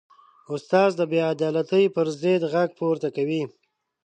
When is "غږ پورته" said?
2.53-3.09